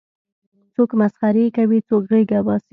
څوک 0.75 0.89
مسخرې 0.99 1.45
کوي 1.57 1.79
څوک 1.87 2.01
غېږه 2.11 2.39
باسي. 2.45 2.67